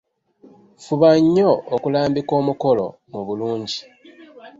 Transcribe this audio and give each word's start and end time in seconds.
Fuba 0.83 1.09
nnyo 1.21 1.51
okulambika 1.75 2.31
omukolo 2.41 2.85
mu 3.11 3.21
bulungi. 3.27 3.79